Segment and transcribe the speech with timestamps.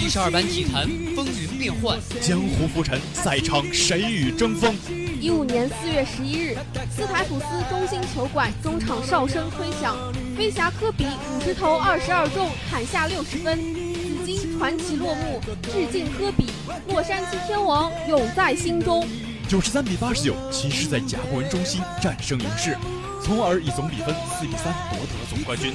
[0.00, 4.74] 七十二班体坛风云变幻，江湖浮沉，赛场谁与争锋？
[5.20, 6.56] 一五年四月十一日，
[6.90, 9.94] 斯台普斯中心球馆中场哨声吹响，
[10.34, 16.46] 飞侠科比五十投二十二中，砍下六十分，紫金传奇落幕，致敬科比，
[16.88, 19.06] 洛杉矶天王永在心中。
[19.48, 22.74] 九十三比八十九，骑士在甲骨文中心战胜勇士。
[23.22, 25.74] 从而以总比分四比三夺得了总冠军。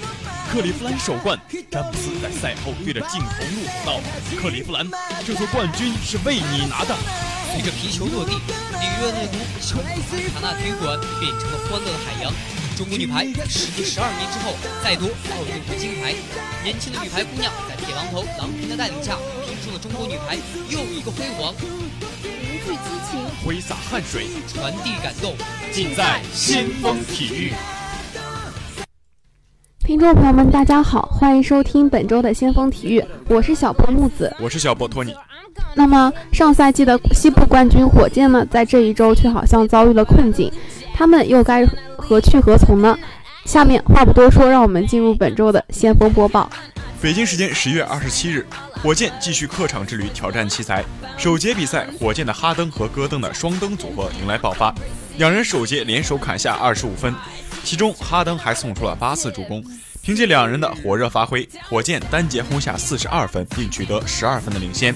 [0.52, 1.40] 克利夫兰首冠，
[1.72, 4.00] 詹姆斯在赛后对着镜头怒吼道
[4.42, 4.86] ：“克利夫兰，
[5.26, 6.96] 这座冠军是为你拿的。”
[7.52, 12.34] 随着皮球落地，里约热内卢圣卡纳体育馆变成了欢乐的海洋。
[12.76, 14.52] 中国女排时隔十二年之后
[14.84, 16.14] 再夺奥运会金牌，
[16.64, 19.16] 年轻的女排姑娘在铁榔头郎平的带领下，
[19.48, 20.36] 拼出了中国女排
[20.68, 21.56] 又一个辉煌。
[23.46, 25.32] 挥洒汗水，传递感动，
[25.72, 27.54] 尽在先锋体育。
[29.78, 35.14] 听众朋友们，大家好，欢迎收听本周的先锋体育，我是小波木子，我是小波托尼。
[35.76, 40.52] 那么上赛季的西部冠军火箭呢，在这一周却好像遭遇了困境，
[40.96, 41.64] 他们又该
[41.96, 42.98] 何去何从呢？
[43.46, 46.50] 下面话不多说，让我们进入本周的先锋播报。
[47.06, 48.44] 北京时间十月二十七日，
[48.82, 50.84] 火箭继续客场之旅挑战奇才。
[51.20, 54.74] 首节比赛，火箭的哈登和戈登的双登组合迎来爆发，
[55.18, 57.14] 两人首节联手砍下二十五分，
[57.64, 59.64] 其中哈登还送出了八次助攻。
[60.02, 64.92] 凭借两人的火热发挥，火箭单节轰下四十二分，并取得十二分的领先。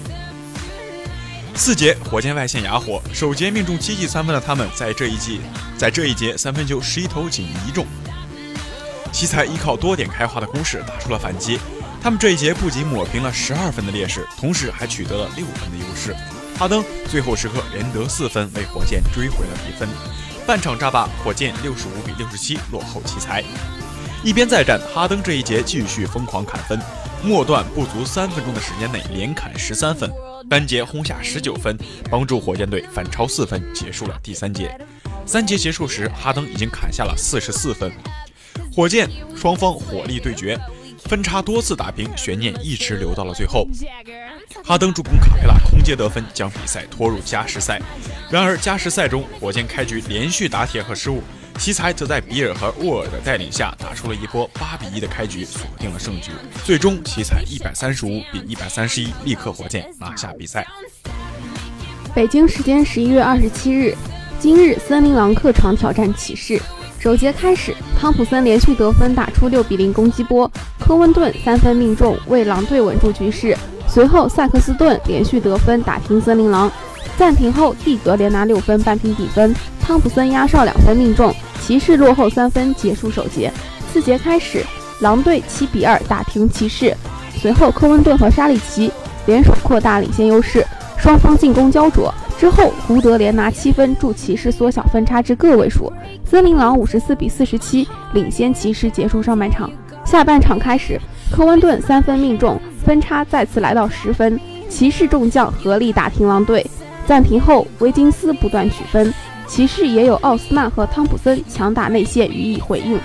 [1.53, 5.41] 四节，火箭外线哑火，首节命中七记三分的他们，在这一季，
[5.77, 7.85] 在这一节三分球十一投仅一中。
[9.11, 11.59] 奇才依靠多点开花的攻势打出了反击。
[12.01, 16.15] 他们这一节不仅抹平了十二分的劣势，同时还取得了六分的优势。
[16.57, 19.87] 哈登最后时刻连得四分，为火箭追回了比分。
[20.47, 23.43] 半场战罢，火箭六十五比六十七落后奇才。
[24.23, 26.79] 一边再战，哈登这一节继续疯狂砍分，
[27.23, 30.09] 末段不足三分钟的时间内连砍十三分，
[30.49, 31.77] 单节轰下十九分，
[32.09, 34.75] 帮助火箭队反超四分，结束了第三节。
[35.25, 37.91] 三节结束时，哈登已经砍下了四十四分。
[38.73, 40.59] 火箭双方火力对决。
[41.05, 43.67] 分差多次打平，悬念一直留到了最后。
[44.63, 47.81] 哈登助攻卡佩拉空接得分，将比赛拖入加时赛。
[48.29, 51.23] 然而加时赛中，火箭开局连续打铁和失误，
[51.57, 56.31] 奇才则在比尔和沃尔的带领下打出了一波八比一的开局，锁定了胜局。
[56.63, 60.67] 最终奇才一百三十五比一百三十一力克火箭，拿下比赛。
[62.13, 63.95] 北京时间十一月二十七日，
[64.39, 66.61] 今日森林狼客场挑战骑士。
[66.99, 70.51] 首节开始，汤普森连续得分，打出六比零攻击波。
[70.85, 73.55] 科温顿三分命中，为狼队稳住局势。
[73.87, 76.69] 随后，萨克斯顿连续得分，打平森林狼。
[77.17, 79.55] 暂停后，蒂格连拿六分扳平比分。
[79.81, 83.49] 汤普森压哨两分命中，骑士落后三分，结束首节。
[83.93, 84.61] 次节开始，
[84.99, 86.93] 狼队七比二打平骑士。
[87.33, 88.91] 随后，科温顿和沙利奇
[89.25, 90.67] 联手扩大领先优势，
[90.97, 92.13] 双方进攻焦灼。
[92.39, 95.91] 之后，胡德连拿七分，助骑士缩小分差至个位数。
[96.23, 99.69] 森林狼五十四比四十七领先骑士，结束上半场。
[100.05, 100.97] 下半场开始，
[101.29, 104.39] 科温顿三分命中，分差再次来到十分。
[104.69, 106.65] 骑士众将合力打平狼队。
[107.05, 109.13] 暂停后，维金斯不断取分，
[109.45, 112.97] 骑士也有奥斯曼和汤普森强打内线予以回应。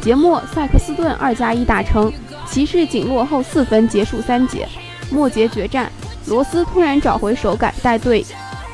[0.00, 2.12] 节末，塞克斯顿二加一打成，
[2.46, 4.68] 骑士仅落后四分结束三节。
[5.10, 5.90] 末节决战，
[6.26, 8.24] 罗斯突然找回手感，带队。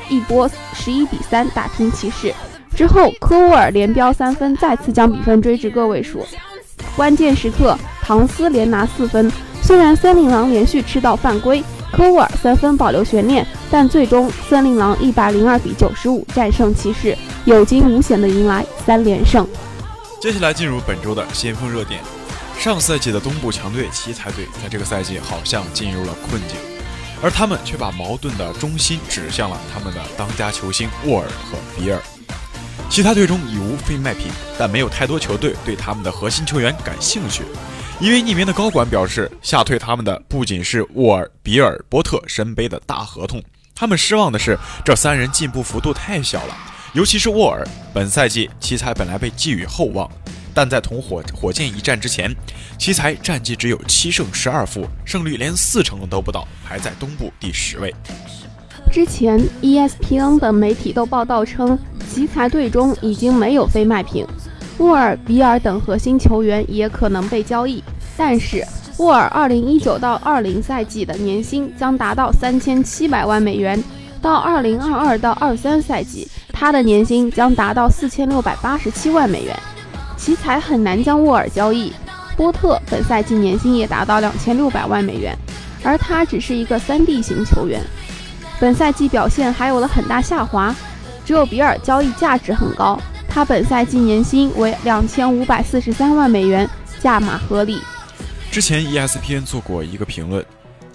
[0.09, 2.33] 一波十一比三打平骑士
[2.75, 6.25] 之后，科沃尔连飙三分，再次将比分追至个位数。
[6.95, 9.31] 关键时刻，唐斯连拿四分。
[9.61, 19.47] 虽然森林狼连续吃到犯规，科沃尔三分保留悬念，但最终森林狼一百零二比九十五战胜骑士，有惊无险的迎来三连胜。
[20.19, 22.01] 接下来进入本周的先锋热点。
[22.57, 26.72] 上赛季的东部强队奇才队，在这个赛季好像进入了困境。
[27.23, 31.99] 而他们却把矛盾的中心指向了他们的当家球星沃尔和比尔。
[32.89, 34.27] 其他队中已无非卖品，
[34.59, 37.43] 但没有太多球队对他们的核心球员感兴趣。
[37.99, 43.41] 一位匿名的高管表示，吓退他们的不仅是沃尔、比尔、波特身背的大合同，
[43.73, 46.57] 他们失望的是这三人进步幅度太小了，
[46.93, 47.65] 尤其是沃尔。
[47.93, 50.11] 本赛季奇才本来被寄予厚望。
[50.53, 52.33] 但在同火火箭一战之前，
[52.77, 57.93] 奇才战绩只有七胜十二负，胜率连四成都不到，排在东部第十位。
[58.91, 61.77] 之前 ESPN 等媒体都报道称，
[62.07, 64.23] 奇才队中已经没有非卖品，
[64.77, 67.83] 沃尔、比尔等核心球员也可能被交易。
[68.15, 68.63] 但是，
[68.97, 73.83] 沃尔二零一九到二零赛季的年薪将达到三千七百万美元，
[74.21, 79.59] 到二零二二到二三赛季，他的年薪将达到四千六百八十七万美元。
[80.17, 81.91] 奇才很难将沃尔交易，
[82.35, 85.37] 波特本赛季年薪也达到两千六百万美元，
[85.83, 87.81] 而他只是一个三 D 型球员。
[88.59, 90.73] 本赛季表现还有了很大下滑，
[91.25, 96.69] 只有比尔交易价值很高，他本赛季年薪为两千五百四十三万美元，
[96.99, 97.81] 价码合理。
[98.51, 100.45] 之前 ESPN 做过一个评论，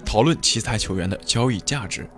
[0.05, 2.09] 讨论奇才球员的交易价值，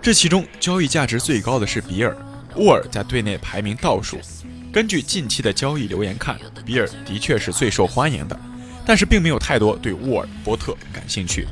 [0.00, 2.16] 这其中交易价值最高的是比尔，
[2.56, 4.18] 沃尔在队内排名倒数。
[4.72, 8.38] 根据近期的交易留言看，比尔的确是最受欢迎的，
[8.86, 11.44] 但是并没有太多对沃尔、波特感兴趣。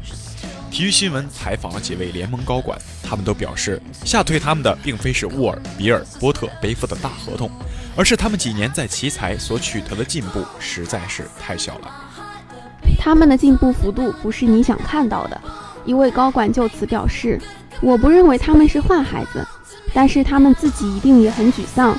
[0.71, 7.51] 体育新闻采访了几位联盟高管，他们都表示，吓退他们的并非是沃尔、比尔、波特背负的大合同，
[7.97, 11.91] 而是他们几年在奇才所取得的进步实在是太小了。
[13.01, 15.41] 他们的进步幅度不是你想看到的。
[15.85, 17.41] 一位高管就此表示
[17.83, 19.45] ：“我不认为他们是坏孩子，
[19.93, 21.99] 但是他们自己一定也很沮丧。”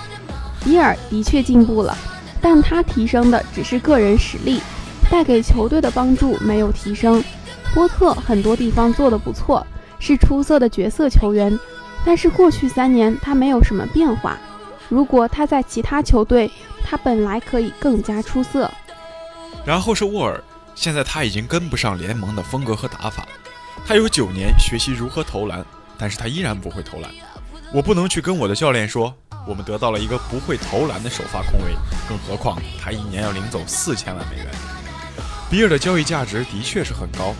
[0.64, 1.98] 比尔的确进步了，
[2.42, 4.62] 但他提升的只是个人实力，
[5.10, 7.24] 带给球队的帮助没有提升。
[7.74, 9.66] 波特很多地方做得不错，
[10.00, 11.58] 是出色的角色球员，
[12.04, 14.38] 但是过去三年他没有什么变化。
[14.90, 16.50] 如果他在其他球队，
[16.84, 18.70] 他本来可以更加出色。
[19.64, 23.28] 然后是沃尔，现在他已经跟不上联盟的风格和打法。
[23.86, 25.64] 他有九年学习如何投篮，
[25.98, 27.12] 但是他依然不会投篮。
[27.72, 29.14] 我不能去跟我的教练说。
[29.48, 31.76] 我们得到了一个不会投篮的首发控卫，
[32.08, 34.48] 更何况他一年要领走四千万美元。
[35.50, 37.34] 比尔的交易价值的确是很高，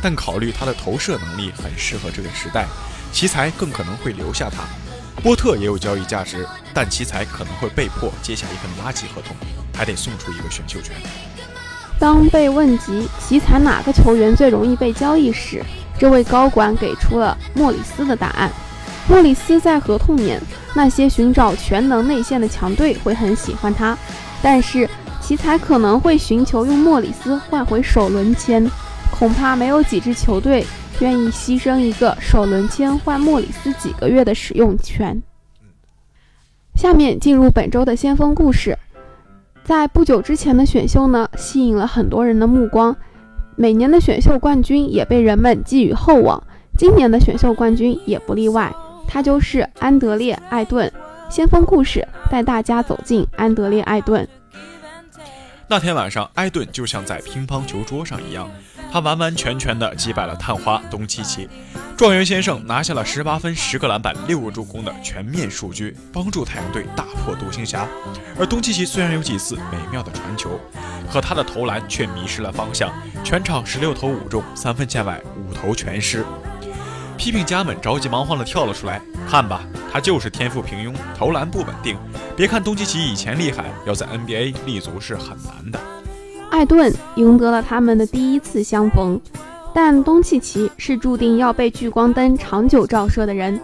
[0.00, 2.66] 但考虑他的投射能力很适合这个时代，
[3.12, 4.62] 奇才更可能会留下他。
[5.22, 9.34] 波特也有交易价值，但奇才可能会被迫接下一份垃圾合同，
[9.74, 10.94] 还得送出一个选秀权。
[11.98, 15.64] 当被问及奇才哪个球员最容易被交易时，
[15.98, 18.52] 这位高管给出了莫里斯的答案。
[19.08, 20.40] 莫里斯在合同年，
[20.74, 23.96] 那些寻找全能内线的强队会很喜欢他，
[24.42, 24.88] 但是
[25.20, 28.68] 奇才可能会寻求用莫里斯换回首轮签，
[29.16, 30.66] 恐怕没有几支球队
[30.98, 35.22] 愿意牺牲一个首轮签换莫里斯几个月的使用权。
[36.74, 38.76] 下面进入本周的先锋故事，
[39.64, 42.94] 在不久之前的选秀呢，吸引了很多人的目光，
[43.54, 46.42] 每年的选秀冠军也被人们寄予厚望，
[46.76, 48.74] 今年的选秀冠军也不例外。
[49.06, 50.90] 他就是安德烈·艾顿。
[51.28, 54.26] 先锋故事带大家走进安德烈·艾顿。
[55.68, 58.48] 那天晚上，艾顿就像在乒乓球桌上一样，
[58.92, 61.48] 他完完全全地击败了探花东契奇。
[61.96, 67.88] 状元先生拿下了十八分、十个篮板、六个助攻的全面数据，帮助太阳队打破独行侠。
[68.38, 70.60] 而东契奇虽然有几次美妙的传球，
[71.10, 72.92] 可他的投篮却迷失了方向，
[73.24, 76.24] 全场十六投五中，三分线外五投全失。
[77.16, 81.96] 批评家们着急忙慌地跳了出来，看吧，他就是天赋平庸，投篮不稳定。
[82.36, 85.80] 别看东契奇以前厉害，要在 NBA 立足是很难的。
[86.50, 89.20] 艾顿赢得了他们的第一次相逢，
[89.74, 93.58] 但东契奇是注定要被聚光灯长久照射的人。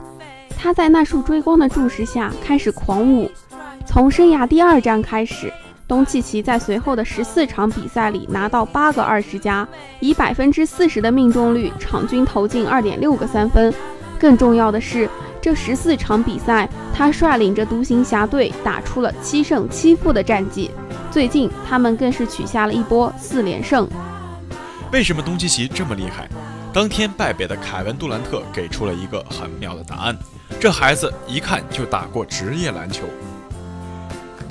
[0.58, 3.30] 他在那束追光的注视下开始狂舞。
[3.86, 5.52] 从生涯第二战开始。
[5.92, 9.68] 东契奇在随后的十四场比赛里拿到八个二十加，
[10.00, 13.70] 以百分之四十的命中率，场均投进二点六个三分。
[14.18, 15.06] 更重要的是，
[15.38, 20.70] 这十四场比赛，他率领着独行侠队打出了七胜七负的战绩。
[21.10, 23.86] 最近，他们更是取下了一波四连胜。
[24.92, 26.26] 为什么东契奇这么厉害？
[26.72, 30.16] 当天败北的凯文杜兰特给出了一个很妙的答案：
[30.58, 33.02] 这孩子一看就打过职业篮球。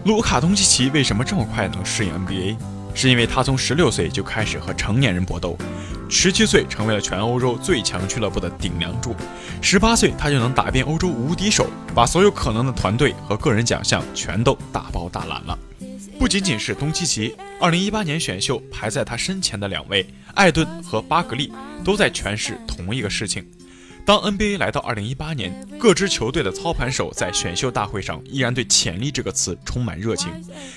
[0.03, 2.58] 卢卡·东契奇为什么这么快能适应 NBA？
[2.96, 5.55] 是因为他从十六岁就开始和成年人搏斗，
[6.10, 9.15] 十七岁成为了全欧洲最强俱乐部的顶梁柱，
[9.62, 15.58] 十八岁他就能打遍欧洲无敌手，把所有可能的团队和个人奖项全都大包大揽了。
[16.17, 21.53] 不仅仅是东契奇，二零一八年选秀排在他身前的两位艾顿和巴格利
[21.84, 23.46] 都在诠释同一个事情。
[24.12, 30.30] 当 NBA 来到2018年，各支球队的操盘手在选秀大会上依然对“潜力”这个词充满热情，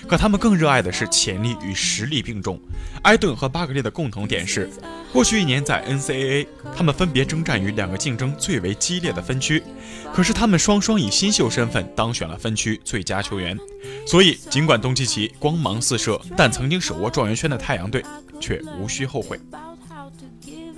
[0.06, 2.60] 可他们更热爱的是潜力与实力并重。
[3.02, 4.70] 埃顿和巴格利的共同点是，
[5.12, 9.60] 过去一年在 NCAA，他们分别征战于两个竞争最为激烈的分区，
[10.14, 13.58] 可是他们双双以新秀身份当选了分区最佳球员。
[14.06, 18.00] 所以，尽管东契奇光芒四射，但曾经手握状元圈的太阳队
[18.38, 19.40] 却无需后悔。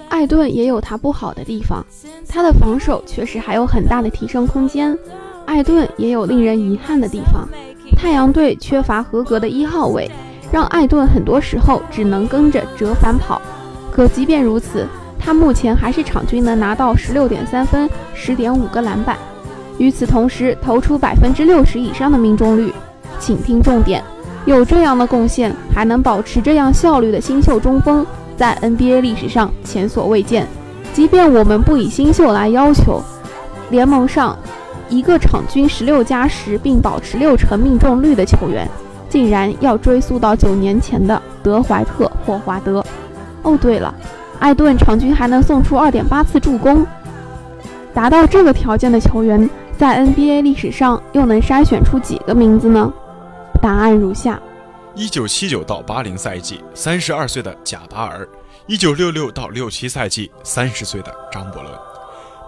[0.08, 1.84] 艾顿也有他不好的地方，
[2.28, 4.96] 他的防守确实还有很大的提升空间。
[5.44, 7.48] 艾顿也有令人遗憾的地方，
[7.96, 10.10] 太阳队缺乏合格的一号位，
[10.50, 13.40] 让艾顿很多时候只能跟着折返跑。
[13.90, 14.86] 可即便如此，
[15.18, 19.16] 他目前还是场均能拿到十六点三分、十点五个篮板，
[19.78, 22.72] 与此同时投出百分之六十以上的命中率。
[23.18, 24.02] 请听重点：
[24.44, 28.04] 有这样的贡献，还能保持这样效率的新秀中锋。
[28.36, 30.46] 在 NBA 历史上前所未见，
[30.92, 33.02] 即便我们不以新秀来要求，
[33.70, 34.36] 联盟上
[34.88, 38.68] 一个场均十六加十并保持六成命中率的球员，
[39.08, 42.84] 竟然要追溯到九年前的德怀特·霍华德。
[43.42, 43.94] 哦，对了，
[44.38, 46.86] 艾顿场均还能送出二点八次助攻。
[47.94, 52.92] 达到这个条件的球员，在 NBA 历史上又能筛选出几个名字呢？
[53.62, 54.38] 答案如下：
[54.98, 58.26] 一九七九到八零赛季，三十二岁的贾巴尔；
[58.66, 61.78] 一九六六到六七赛季，三十岁的张伯伦。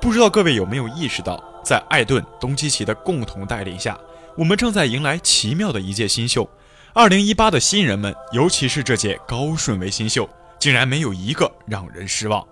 [0.00, 3.98] 不知道各位有没有意识到，在艾顿、东契奇的共同带领下，
[4.34, 6.48] 我们正在迎来奇妙的一届新秀。
[6.94, 10.26] 二零一八的新人们，尤其是这届高顺位新秀，
[10.58, 12.42] 竟然没有一个让人失望。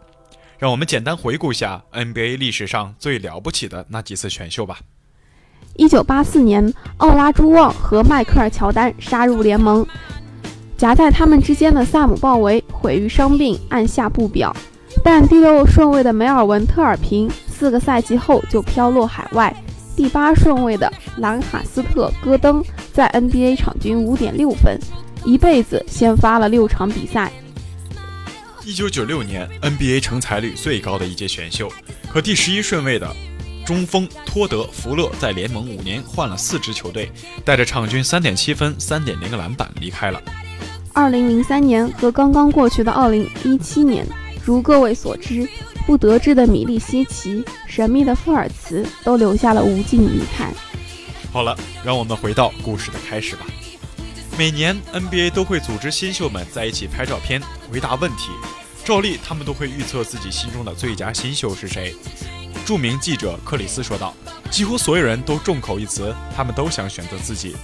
[0.58, 4.78] 让我们简单回顾一下 NBA 历史上最了不起的那几次选秀吧。
[5.76, 9.86] 一九八四年，奥拉朱旺和迈克尔乔丹杀入联盟，
[10.76, 14.54] 夹在他们之间的萨姆鲍维毁于伤病，按下不表。
[15.04, 19.54] 但第六顺位的梅尔文特尔平四个赛季后就飘落海外。
[19.94, 24.78] 第八顺位的兰卡斯特戈登在 NBA 场均五点六分，
[25.25, 27.30] 一辈子先发了六场比赛。
[28.64, 31.70] 一九九六年 NBA 成才率最高的一届选秀，
[32.12, 33.08] 可第十一顺位的
[33.66, 37.11] 中锋托德·福勒在联盟五年换了四支球队，
[37.44, 40.23] 带着场均三点七分、三点零个篮板离开了。
[40.92, 44.06] 二零零三年和刚刚过去的二零一七年，
[44.44, 45.49] 如各位所知，
[45.85, 50.54] 不得志的米利西奇、神秘的富尔茨都留下了无尽遗憾。
[51.32, 53.46] 好了，让我们回到故事的开始吧。
[54.38, 58.30] 每年 NBA 都会组织新秀们在一起拍照片，回答问题。
[58.85, 61.92] 照例，他们都会预测自己心中的最佳新秀是谁。
[62.66, 64.12] 著名记者克里斯说道
[64.50, 67.54] ：“几乎所有人都众口一词，他们都想选择自己。”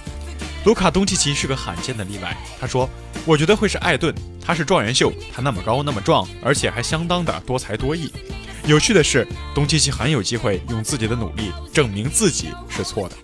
[0.63, 2.37] 卢卡·东契奇是个罕见的例外。
[2.57, 2.89] 他说
[3.27, 8.09] ：“我觉得会是艾顿，他是状元秀，他那么高那么壮，而且还相当的多才多艺。
[8.65, 13.15] 有趣的是，东契奇很有机会用自己的努力证明自己是错的。”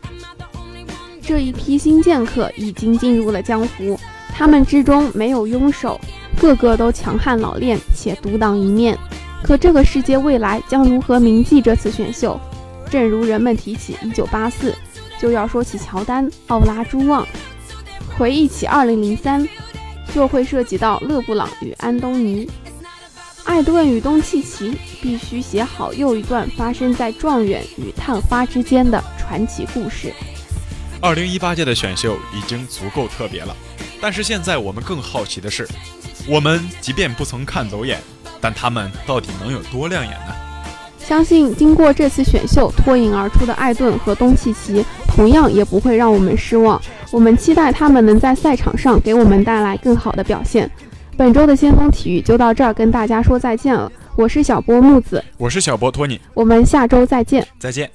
[1.23, 3.97] 这一批新剑客已经进入了江湖，
[4.35, 5.97] 他们之中没有庸手，
[6.41, 8.97] 个个都强悍老练且独当一面。
[9.43, 12.39] 可这个世界未来将如何铭记这次选秀？
[12.89, 14.73] 正如人们提起1984，
[15.19, 17.23] 就要说起乔丹、奥拉朱旺；
[18.17, 19.47] 回忆起2003，
[20.13, 22.49] 就会涉及到勒布朗与安东尼。
[23.45, 30.13] 艾顿与东契奇必须写好又一段发生在状元与探花之间的传奇故事。
[31.01, 33.55] 二零一八届的选秀已经足够特别了，
[34.01, 35.67] 但是现在我们更好奇的是，
[36.27, 37.99] 我们即便不曾看走眼，
[38.41, 40.33] 但他们到底能有多亮眼呢？
[40.97, 46.79] 相信经过这次选秀脱颖而出的艾顿和东契奇，同样也不会让我们失望。
[47.11, 50.69] 我们期待他们能在赛场上给我们带来更好的表现。
[51.17, 53.91] 本周的先锋体育就到这儿，跟大家说再见了。
[54.15, 57.87] 我是小波木子，我是小波托尼，我们下周再见，再见。